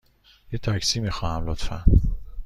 یه 0.51 0.59
تاکسی 0.59 0.99
می 0.99 1.11
خواهم، 1.11 1.45
لطفاً. 1.45 1.83